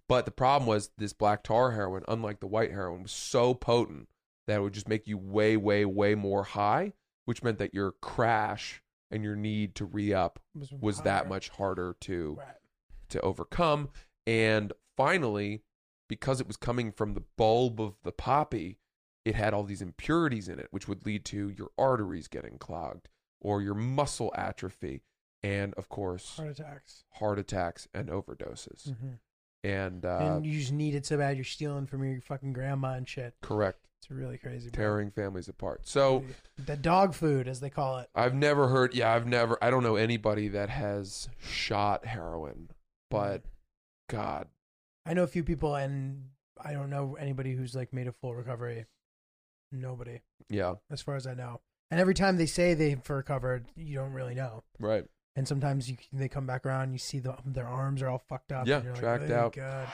[0.09, 4.09] But the problem was this black tar heroin, unlike the white heroin, was so potent
[4.47, 6.93] that would just make you way, way, way more high,
[7.25, 11.49] which meant that your crash and your need to re up Was was that much
[11.51, 12.57] harder to Right.
[13.11, 13.91] to overcome.
[14.27, 15.63] And finally,
[16.09, 18.79] because it was coming from the bulb of the poppy,
[19.25, 23.09] it had all these impurities in it, which would lead to your arteries getting clogged
[23.41, 25.03] or your muscle atrophy,
[25.43, 27.05] and of course, Heart attacks.
[27.15, 28.89] heart attacks and overdoses.
[28.89, 29.19] Mhm.
[29.67, 32.95] And, uh, and you just need it so bad you're stealing from your fucking grandma
[32.95, 33.35] and shit.
[33.43, 34.71] correct, It's really crazy.
[34.71, 34.83] bro.
[34.83, 35.87] tearing families apart.
[35.89, 36.25] So
[36.65, 38.09] the dog food, as they call it.
[38.15, 38.95] I've never heard.
[38.95, 39.59] Yeah, I've never.
[39.63, 42.69] I don't know anybody that has shot heroin,
[43.11, 43.43] but
[44.09, 44.47] God,
[45.05, 46.31] I know a few people, and
[46.63, 48.87] I don't know anybody who's like made a full recovery.
[49.73, 51.61] Nobody, yeah, as far as I know.
[51.91, 54.63] And every time they say they've recovered, you don't really know.
[54.81, 55.05] right.
[55.37, 58.53] And sometimes you they come back around, you see the, their arms are all fucked
[58.53, 58.67] up.
[58.67, 59.89] Yeah, and you're like, tracked "Oh, out." God.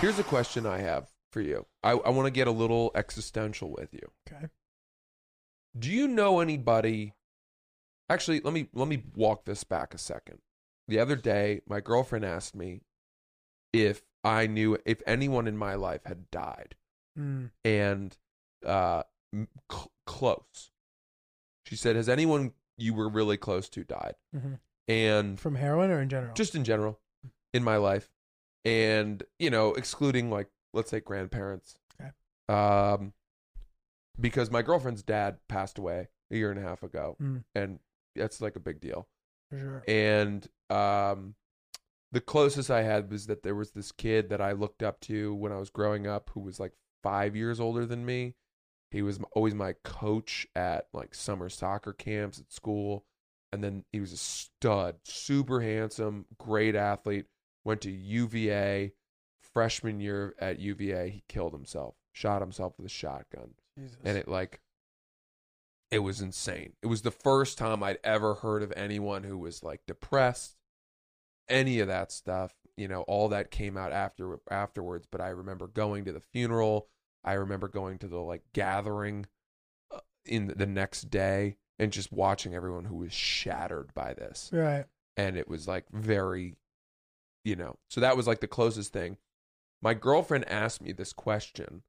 [0.00, 1.66] Here's a question I have for you.
[1.82, 4.10] I, I want to get a little existential with you.
[4.28, 4.46] Okay.
[5.78, 7.14] Do you know anybody?
[8.08, 10.38] Actually, let me let me walk this back a second.
[10.88, 12.80] The other day, my girlfriend asked me
[13.72, 16.74] if I knew if anyone in my life had died,
[17.18, 17.50] Mm.
[17.64, 18.16] and
[18.66, 19.02] uh,
[19.70, 20.70] cl- close.
[21.66, 24.58] She said, "Has anyone you were really close to died?" Mhm.
[24.88, 26.34] And From heroin or in general?
[26.34, 26.98] just in general
[27.52, 28.10] in my life
[28.64, 32.10] and you know excluding like let's say grandparents Okay.
[32.48, 33.12] um
[34.20, 37.44] because my girlfriend's dad passed away a year and a half ago Mm.
[37.54, 37.78] and
[38.14, 39.08] that's like a big deal
[39.50, 39.84] for sure.
[39.88, 41.34] and um
[42.12, 45.34] the closest i had was that there was this kid that i looked up to
[45.34, 48.34] when i was growing up who was like five years older than me
[48.90, 53.04] he was always my coach at like summer soccer camps at school
[53.52, 57.26] and then he was a stud super handsome great athlete
[57.64, 58.90] went to uva
[59.52, 63.96] freshman year at uva he killed himself shot himself with a shotgun Jesus.
[64.04, 64.60] and it like
[65.90, 66.74] it was insane.
[66.82, 70.56] It was the first time I'd ever heard of anyone who was like depressed,
[71.48, 72.54] any of that stuff.
[72.76, 75.06] You know, all that came out after afterwards.
[75.10, 76.88] But I remember going to the funeral,
[77.24, 79.26] I remember going to the like gathering
[79.90, 84.84] uh, in the next day and just watching everyone who was shattered by this Right.
[85.16, 86.56] and it was like very
[87.44, 89.16] you know so that was like the closest thing
[89.82, 91.82] my girlfriend asked me this question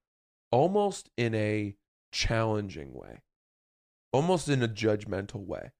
[0.52, 1.76] almost in a
[2.14, 3.22] challenging way
[4.14, 5.72] almost in a judgmental way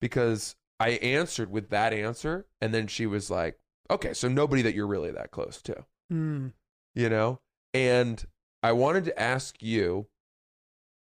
[0.00, 3.58] because i answered with that answer and then she was like
[3.90, 6.52] okay so nobody that you're really that close to Mm.
[6.94, 7.40] you know
[7.74, 8.24] and
[8.66, 10.06] i wanted to ask you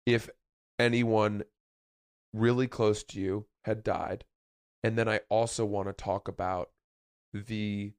[0.05, 0.29] if
[0.79, 1.43] anyone
[2.33, 4.23] really close to you had died
[4.83, 6.69] and then i also want to talk about
[7.33, 7.91] the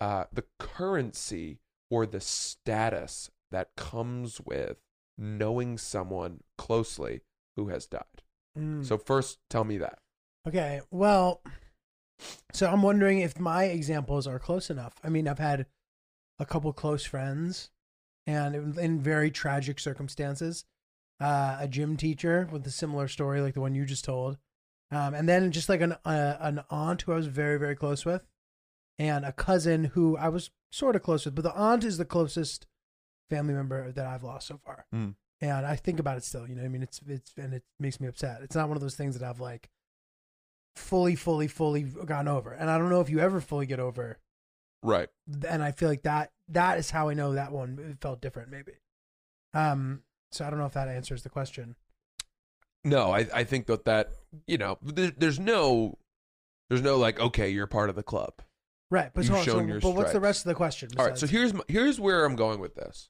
[0.00, 1.58] uh the currency
[1.90, 4.78] or the status that comes with
[5.16, 7.20] knowing someone closely
[7.56, 8.22] who has died
[8.58, 8.84] Mm.
[8.84, 9.98] so first tell me that
[10.46, 11.40] Okay, well,
[12.52, 14.94] so I'm wondering if my examples are close enough.
[15.04, 15.66] I mean, I've had
[16.38, 17.70] a couple close friends,
[18.26, 20.64] and in, very tragic circumstances.
[21.20, 24.38] Uh, a gym teacher with a similar story like the one you just told,
[24.90, 28.04] um, and then just like an uh, an aunt who I was very very close
[28.04, 28.26] with,
[28.98, 32.04] and a cousin who I was sort of close with, but the aunt is the
[32.04, 32.66] closest
[33.30, 34.86] family member that I've lost so far.
[34.94, 35.14] Mm.
[35.40, 36.62] And I think about it still, you know.
[36.62, 38.40] what I mean, it's it's and it makes me upset.
[38.42, 39.70] It's not one of those things that I've like
[40.76, 42.52] fully, fully, fully gone over.
[42.52, 44.18] And I don't know if you ever fully get over.
[44.82, 45.08] Right
[45.48, 48.72] And I feel like that that is how I know that one felt different, maybe.
[49.54, 50.02] Um.
[50.32, 51.76] So I don't know if that answers the question.
[52.84, 54.10] no i i think that that
[54.46, 55.98] you know there, there's no
[56.68, 58.32] there's no like okay you're part of the club
[58.90, 59.10] Right.
[59.14, 60.90] But, You've so, shown so- your but what's the rest of the question?
[60.98, 63.08] All right, so here's my, here's where I'm going with this,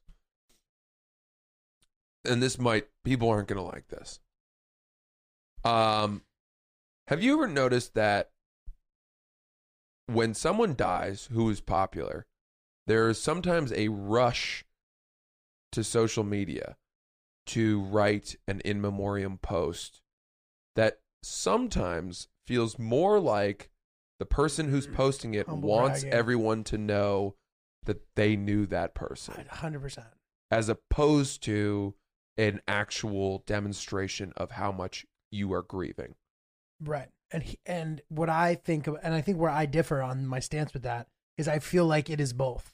[2.23, 4.19] and this might people aren't going to like this.
[5.65, 6.21] Um,
[7.07, 8.31] have you ever noticed that
[10.07, 12.25] when someone dies who is popular,
[12.87, 14.65] there is sometimes a rush
[15.71, 16.75] to social media
[17.45, 20.01] to write an in memoriam post
[20.75, 23.69] that sometimes feels more like
[24.19, 24.93] the person who's mm.
[24.93, 26.17] posting it Humble wants bragging.
[26.17, 27.35] everyone to know
[27.85, 30.07] that they knew that person hundred percent.
[30.51, 31.95] as opposed to
[32.37, 36.15] an actual demonstration of how much you are grieving.
[36.81, 37.09] Right.
[37.33, 40.39] And he, and what I think of, and I think where I differ on my
[40.39, 42.73] stance with that is I feel like it is both.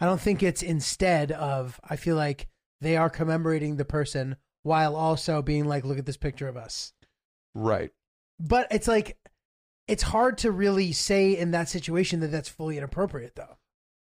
[0.00, 2.46] I don't think it's instead of I feel like
[2.80, 6.92] they are commemorating the person while also being like look at this picture of us.
[7.54, 7.90] Right.
[8.38, 9.18] But it's like
[9.88, 13.56] it's hard to really say in that situation that that's fully inappropriate though.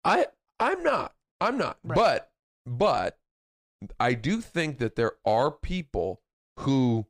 [0.04, 0.26] I
[0.58, 1.14] I'm not.
[1.40, 1.78] I'm not.
[1.82, 1.96] Right.
[1.96, 2.30] But
[2.66, 3.18] but
[3.98, 6.20] I do think that there are people
[6.58, 7.06] who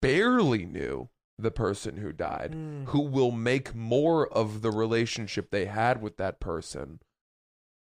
[0.00, 2.84] barely knew the person who died Mm.
[2.86, 7.00] who will make more of the relationship they had with that person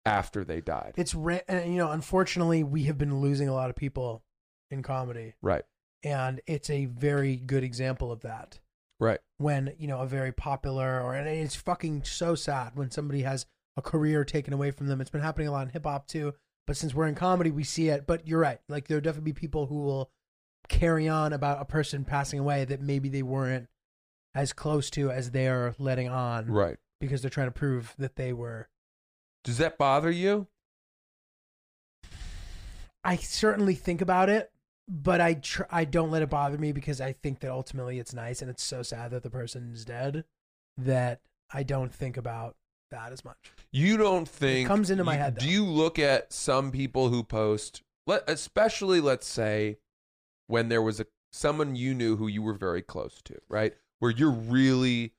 [0.05, 0.95] after they died.
[0.97, 4.23] It's ra- and you know unfortunately we have been losing a lot of people
[4.71, 5.64] in comedy right.
[6.03, 8.61] and it's a very good example of that.
[9.01, 9.19] Right.
[9.38, 13.45] when you know a very popular or and it's fucking so sad when somebody has
[13.77, 15.01] a career taken away from them.
[15.01, 16.35] It's been happening a lot in hip hop too,
[16.67, 18.07] but since we're in comedy, we see it.
[18.07, 20.11] But you're right, like there'll definitely be people who will
[20.68, 23.68] carry on about a person passing away that maybe they weren't
[24.35, 26.77] as close to as they're letting on, Right.
[27.00, 28.68] Because they're trying to prove that they were.
[29.44, 30.46] Does that bother you?
[33.05, 34.50] I certainly think about it,
[34.88, 38.14] but I tr- I don't let it bother me because I think that ultimately it's
[38.14, 40.24] nice and it's so sad that the person is dead
[40.79, 41.20] that
[41.53, 42.57] I don't think about
[42.90, 43.53] that as much.
[43.70, 47.11] You don't think it comes into my you- head, Do you look at some people
[47.11, 49.77] who post, let especially let's say
[50.46, 53.74] when there was a someone you knew who you were very close to, right?
[53.98, 55.12] Where you're really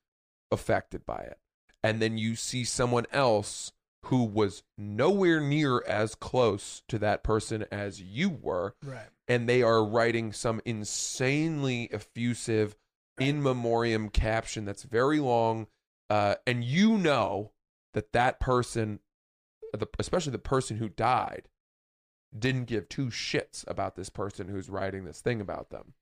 [0.52, 1.38] affected by it.
[1.84, 3.72] And then you see someone else
[4.06, 9.08] who was nowhere near as close to that person as you were Right.
[9.28, 12.76] and they are writing some insanely effusive
[13.20, 15.66] in memoriam caption that's very long
[16.10, 17.52] uh, and you know
[17.94, 19.00] that that person
[19.74, 21.48] the, especially the person who died
[22.38, 25.94] didn't give two shits about this person who's writing this thing about them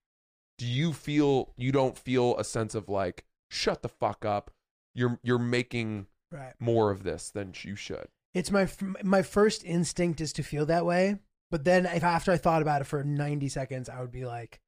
[0.57, 4.51] do you feel you don't feel a sense of like shut the fuck up
[4.93, 6.53] you're you're making Right.
[6.59, 8.67] more of this than you should It's my
[9.03, 11.19] my first instinct is to feel that way,
[11.51, 14.59] but then if after I thought about it for 90 seconds, I would be like,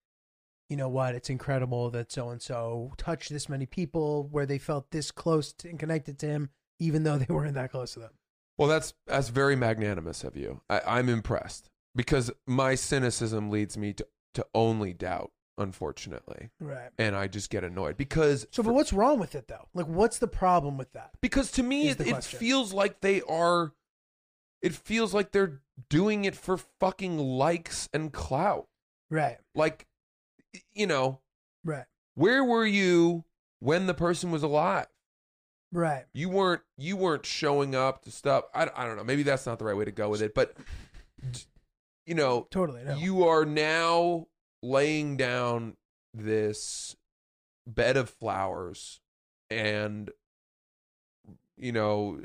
[0.69, 1.15] you know what?
[1.15, 5.53] It's incredible that so and so touched this many people where they felt this close
[5.53, 8.11] to, and connected to him, even though they weren't that close to them.
[8.57, 10.61] Well, that's that's very magnanimous of you.
[10.69, 16.89] I, I'm impressed because my cynicism leads me to to only doubt, unfortunately, Right.
[16.97, 19.67] and I just get annoyed because So, but what's wrong with it though?
[19.73, 21.11] Like, what's the problem with that?
[21.21, 22.39] because to me is it, the it question.
[22.39, 23.73] feels like they are
[24.61, 28.67] it feels like they're doing it for fucking likes and clout.
[29.11, 29.37] Right.
[29.53, 29.85] Like,
[30.73, 31.19] you know,
[31.63, 31.85] Right.
[32.15, 33.25] where were you
[33.59, 34.87] when the person was alive?
[35.75, 36.05] Right.
[36.13, 38.45] You weren't you weren't showing up to stuff.
[38.53, 39.03] I, I don't know.
[39.03, 40.55] Maybe that's not the right way to go with it, but
[42.05, 42.83] you know, Totally.
[42.85, 42.95] No.
[42.95, 44.27] you are now
[44.63, 45.75] laying down
[46.13, 46.95] this
[47.67, 49.01] bed of flowers
[49.49, 50.11] and
[51.57, 52.21] you know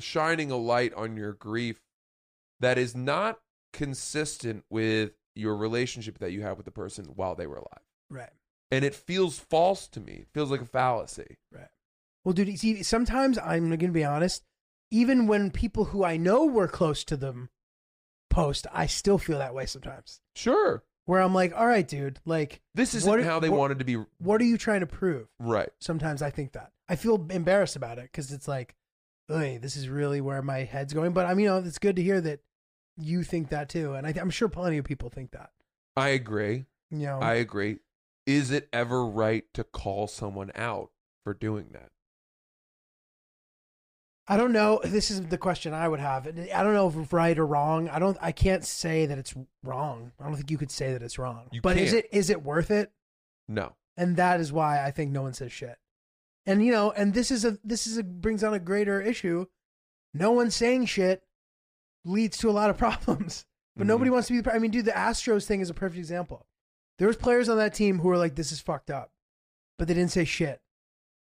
[0.00, 1.80] shining a light on your grief
[2.60, 3.38] that is not
[3.74, 8.30] consistent with your relationship that you have with the person while they were alive right.
[8.70, 11.36] and it feels false to me it feels like a fallacy
[12.28, 14.42] Well, dude, see, sometimes I'm going to be honest.
[14.90, 17.48] Even when people who I know were close to them
[18.28, 20.20] post, I still feel that way sometimes.
[20.36, 23.78] sure Where I'm like, all right, dude, like, this isn't What- how they what- wanted
[23.78, 25.28] to be what are you trying to prove?
[25.38, 26.72] right Sometimes I think that.
[26.86, 28.76] I feel embarrassed about it because it's like,
[29.28, 31.14] hey, this is really where my head's going.
[31.14, 32.40] But I mean, you know, it's good to hear that
[32.98, 33.94] you think that too.
[33.94, 35.48] And I I'm sure plenty of people think that.
[35.96, 37.78] i agree You know, i agree
[38.26, 40.90] is it ever right to call someone out
[41.24, 41.90] for doing that
[44.30, 44.80] I don't know.
[44.84, 46.26] This is the question I would have.
[46.26, 47.88] I don't know if it's right or wrong.
[47.88, 48.16] I don't.
[48.20, 50.12] I can't say that it's wrong.
[50.20, 51.48] I don't think you could say that it's wrong.
[51.50, 52.04] You but is can't.
[52.04, 52.92] it is it worth it?
[53.48, 55.76] no And that is why I think no one says shit.
[56.44, 59.46] And you know, and this is a this is a brings on a greater issue.
[60.12, 61.22] No one saying shit
[62.04, 63.46] leads to a lot of problems.
[63.76, 63.88] But Mhm.
[63.88, 64.40] nobody wants to be.
[64.40, 66.46] the- I mean, dude, the Astros thing is a perfect example.
[66.98, 69.12] There was players on that team who were like, "This is fucked up,"
[69.78, 70.60] but they didn't say shit.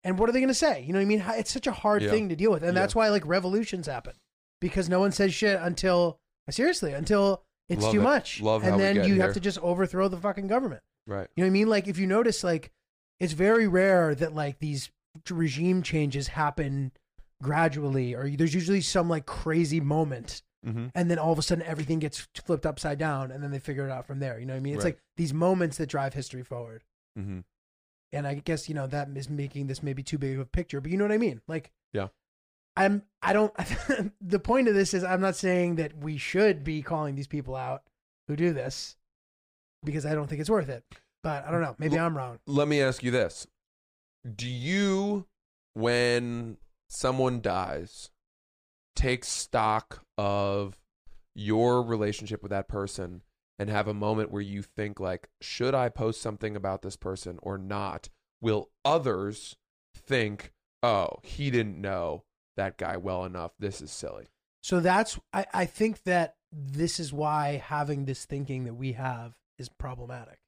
[0.04, 0.82] And what are they going to say?
[0.82, 1.24] You know what I mean?
[1.38, 2.10] It's such a hard Yeah.
[2.12, 2.82] thing to deal with, and Yeah.
[2.82, 4.14] that's why like revolutions happen
[4.60, 8.04] because no one says shit until seriously until it's Love too it.
[8.04, 9.22] much, Love and then you here.
[9.22, 10.82] have to just overthrow the fucking government.
[11.08, 11.68] right You know what I mean?
[11.68, 12.72] Like if you notice, like
[13.20, 14.90] it's very rare that like these
[15.30, 16.92] regime changes happen
[17.42, 20.88] gradually, or there's usually some like crazy moment, mm-hmm.
[20.96, 23.86] and then all of a sudden everything gets flipped upside down, and then they figure
[23.86, 24.40] it out from there.
[24.40, 24.74] You know what I mean?
[24.76, 24.94] It's Right.
[24.96, 26.84] like these moments that drive history forward.
[27.18, 27.40] Mm-hmm.
[28.13, 30.82] And I guess you know that is making this maybe too big of a picture,
[30.82, 31.41] but you know what I mean?
[31.47, 32.08] Like, Yeah.
[32.76, 33.04] I'm.
[33.21, 33.54] I don't.
[34.21, 37.56] the point of this is, I'm not saying that we should be calling these people
[37.56, 37.84] out
[38.28, 38.95] who do this,
[39.84, 40.84] because I don't think it's worth it.
[41.24, 41.76] But I don't know.
[41.78, 42.39] Maybe L- I'm wrong.
[42.47, 43.45] let me ask you this
[44.36, 45.26] do you
[45.74, 46.58] when
[46.89, 48.10] someone dies
[48.95, 50.78] take stock of
[51.34, 53.21] your relationship with that person
[53.62, 57.38] and have a moment where you think like should i post something about this person
[57.43, 58.10] or not
[58.41, 59.56] will others
[59.95, 62.24] think oh he didn't know
[62.58, 64.28] that guy well enough this is silly
[64.63, 69.34] So that's I, I think that this is why having this thinking that we have
[69.58, 70.39] is problematic.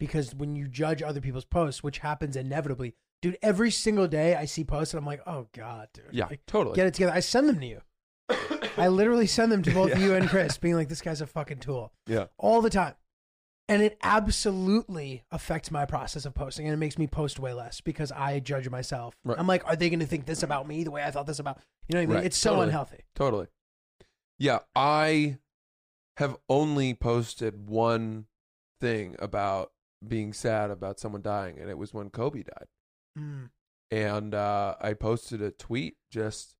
[0.00, 4.44] Because when you judge other people's posts, which happens inevitably, dude, every single day I
[4.44, 6.06] see posts and I'm like, oh God, dude.
[6.12, 7.12] yeah Like, totally get it together.
[7.12, 7.80] I send them to you.
[8.80, 9.98] I literally send them to both Yeah.
[9.98, 11.92] you and Chris, being like, this guy's a fucking tool.
[12.06, 12.94] yeah All the time.
[13.70, 17.80] And it absolutely affects my process of posting and it makes me post way less
[17.82, 19.14] because I judge myself.
[19.24, 19.38] Right.
[19.38, 21.58] I'm like, are they gonna think this about me the way I thought this about
[21.88, 22.16] you know what I mean?
[22.16, 22.24] Right.
[22.26, 22.66] It's so Totally.
[22.68, 23.04] unhealthy.
[23.14, 23.46] Totally.
[24.38, 25.38] Yeah, I
[26.18, 28.26] have only posted one
[28.80, 29.72] thing about
[30.06, 32.66] being sad about someone dying, and it was when Kobe died.
[33.18, 33.50] Mm.
[33.90, 36.54] And uh, I posted a tweet just,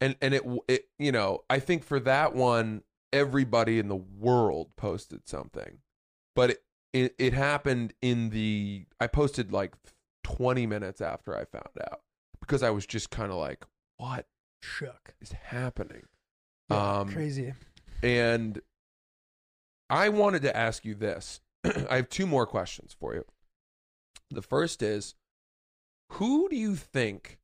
[0.00, 2.82] and and it it you know I think for that one
[3.12, 5.78] everybody in the world posted something,
[6.34, 9.74] but it it, it happened in the I posted like
[10.24, 12.00] twenty minutes after I found out
[12.40, 13.64] because I was just kind of like
[13.98, 14.26] what
[14.62, 15.14] Shook.
[15.20, 16.04] is happening.
[16.70, 17.54] Yeah, Um, crazy.
[18.02, 18.60] And
[19.90, 21.40] I wanted to ask you this.
[21.90, 23.24] I have two more questions for you.
[24.30, 25.14] The first is
[26.12, 27.39] who do you think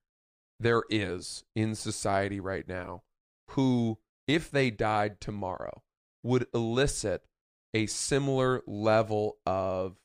[0.58, 3.02] there is in society right now
[3.50, 5.82] who, if they died tomorrow,
[6.22, 7.24] would elicit
[7.74, 9.96] a similar level of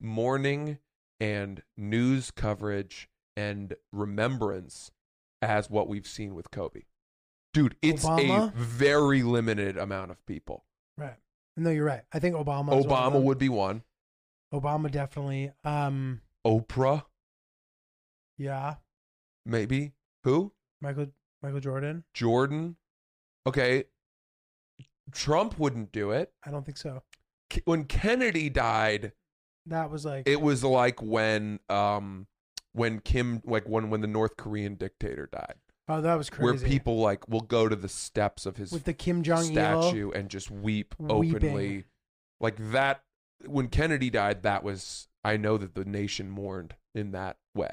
[0.00, 0.78] mourning
[1.20, 4.90] and news coverage and remembrance
[5.40, 6.82] as what we've seen with Kobe?
[7.52, 8.48] Dude, it's Obama?
[8.48, 10.64] a very limited amount of people.
[10.96, 11.16] Right.
[11.56, 12.02] No, you're right.
[12.12, 12.78] I think Obama.
[12.78, 13.82] is one of Obama would be one.
[14.52, 15.52] Obama definitely.
[15.64, 16.22] Um.
[16.46, 17.04] Oprah,
[18.36, 18.76] Yeah.
[19.46, 19.92] Maybe.
[20.24, 20.52] Who?
[20.80, 21.06] Michael.
[21.42, 22.04] Michael Jordan.
[22.14, 22.76] Jordan.
[23.46, 23.84] Okay.
[25.12, 26.32] Trump wouldn't do it.
[26.44, 27.02] I don't think so.
[27.50, 29.12] K- When Kennedy died,
[29.66, 30.28] That was like.
[30.28, 32.26] it was like when um
[32.72, 35.56] when Kim like when when the North Korean dictator died.
[35.88, 36.44] oh, that was crazy.
[36.44, 39.52] Where people like will go to the steps of his with the Kim Jong Il.
[39.82, 41.34] statue and just weep Weeping.
[41.36, 41.84] openly.
[42.40, 43.02] Like that
[43.46, 47.72] when Kennedy died, that was I know that the nation mourned in that way.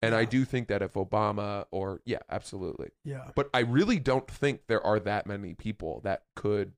[0.00, 2.90] And I do think that if Obama or yeah, absolutely.
[3.04, 3.30] Yeah.
[3.34, 6.72] But I really don't think there are that many people that could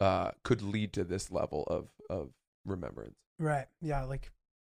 [0.00, 2.30] uh could lead to this level of of
[2.64, 3.16] remembrance.
[3.38, 3.66] Right.
[3.80, 4.04] Yeah.
[4.04, 4.30] Like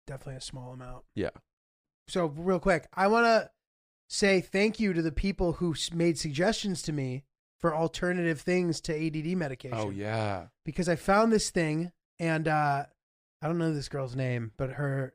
[0.06, 1.04] definitely a small amount.
[1.14, 1.30] Yeah.
[2.08, 3.50] So real quick, I want to
[4.08, 7.24] say thank you to the people who made suggestions to me
[7.60, 9.76] for alternative things to ADD medication.
[9.78, 10.46] Oh yeah.
[10.64, 12.86] because I found this thing and uh
[13.42, 15.12] I don't know this girl's name, but her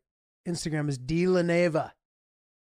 [0.47, 1.91] Instagram is D Laneva.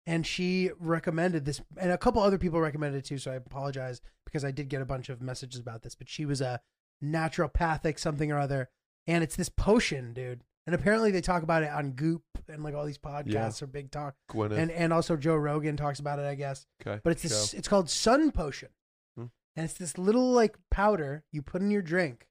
[0.07, 4.01] And she recommended this and a couple other people recommended it too, so I apologize
[4.25, 6.59] because I did get a bunch of messages about this, but she was a
[7.03, 8.69] naturopathic something or other
[9.07, 10.43] and it's this potion, dude.
[10.65, 13.91] And apparently they talk about it on Goop and like all these podcasts are big
[13.91, 14.15] talk.
[14.31, 14.57] Gwyneth.
[14.57, 16.65] And and also Joe Rogan talks about it, I guess.
[16.85, 16.99] okay.
[17.03, 18.69] But it's this it's called Sun Potion.
[19.15, 19.25] Hmm.
[19.55, 22.27] And it's this little like powder you put in your drink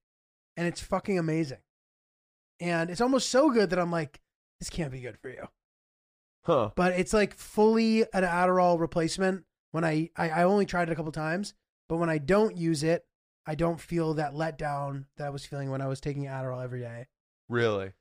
[0.57, 1.59] and it's fucking amazing.
[2.61, 4.21] And it's almost so good that I'm like
[4.61, 5.49] this can't be good for you.
[6.45, 6.71] Huh.
[6.77, 9.45] But it's like fully an Adderall replacement.
[9.73, 11.55] When I, I I only tried it a couple times,
[11.89, 13.05] but when I don't use it,
[13.47, 16.81] I don't feel that letdown that I was feeling when I was taking Adderall every
[16.81, 17.07] day.
[17.49, 17.93] Really?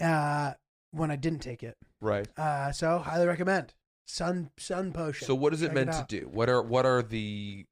[0.00, 0.54] Uh
[0.90, 1.76] when I didn't take it.
[2.00, 2.26] Right.
[2.36, 3.74] Uh so highly recommend.
[4.06, 5.26] Sun Sun Potion.
[5.26, 6.28] So what is it Check meant to do?
[6.32, 7.64] What are what are the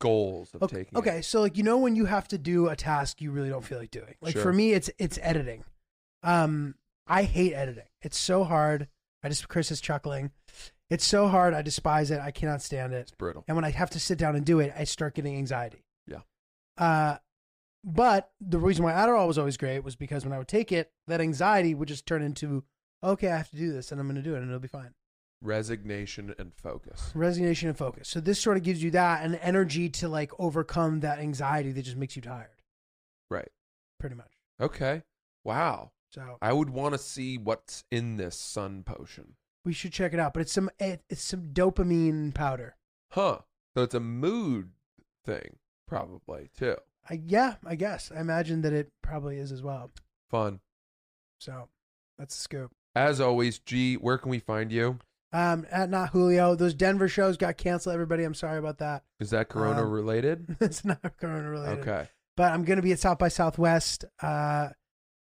[0.00, 1.24] goals of okay, taking okay it?
[1.24, 3.78] so like you know when you have to do a task you really don't feel
[3.78, 4.42] like doing like Sure.
[4.42, 5.62] for me it's it's editing
[6.24, 6.74] um
[7.12, 8.88] i hate editing it's so hard
[9.22, 10.30] i just chris is chuckling
[10.90, 13.44] it's so hard i despise it i cannot stand it It's brutal.
[13.48, 16.20] and when i have to sit down and do it i start getting anxiety Yeah.
[16.78, 17.18] uh
[17.84, 20.92] but the reason why adderall was always great was because when i would take it
[21.06, 22.64] that anxiety would just turn into
[23.02, 24.68] okay i have to do this and i'm going to do it and it'll be
[24.68, 24.94] fine
[25.44, 27.10] Resignation and focus.
[27.16, 31.00] resignation and focus so this sort of gives you that and energy to like overcome
[31.00, 32.62] that anxiety that just makes you tired
[33.28, 33.48] Right.
[33.98, 35.02] pretty much Okay.
[35.42, 35.90] Wow.
[36.12, 39.34] So I would want to see what's in this sun potion.
[39.64, 42.76] we should check it out but it's some it, it's some dopamine powder
[43.12, 43.38] Huh.
[43.76, 44.70] So it's a mood
[45.24, 45.56] thing,
[45.86, 46.76] probably too.
[47.10, 49.90] I, yeah i guess i imagine that it probably is as well
[50.30, 50.60] Fun.
[51.40, 51.68] so
[52.18, 54.98] that's the scoop As always, G, where can we find you?
[55.32, 59.30] um at not julio those denver shows got canceled everybody i'm sorry about that Is
[59.30, 60.56] that Corona Um, related?
[60.60, 62.08] it's not corona related Okay.
[62.36, 64.68] but i'm gonna be at south by southwest uh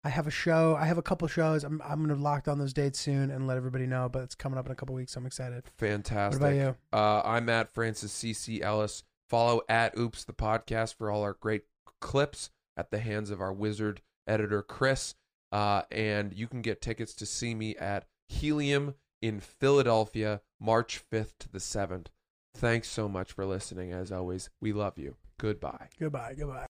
[0.05, 0.77] I have a show.
[0.79, 1.63] I have a couple shows.
[1.63, 4.07] I'm I'm gonna lock down those dates soon and let everybody know.
[4.07, 5.13] But it's coming up in a couple weeks.
[5.13, 5.63] So I'm excited.
[5.79, 6.39] Fantastic.
[6.39, 6.75] What about you?
[6.93, 9.03] Uh, I'm at Francis CC Ellis.
[9.27, 11.63] Follow at Oops the podcast for all our great
[11.99, 15.15] clips at the hands of our wizard editor Chris.
[15.51, 21.33] Uh, and you can get tickets to see me at Helium in Philadelphia, March 5th
[21.39, 22.07] to the 7th.
[22.55, 23.91] Thanks so much for listening.
[23.91, 25.15] As always, we love you.
[25.37, 25.89] Goodbye.
[25.99, 26.35] Goodbye.
[26.37, 26.63] Goodbye.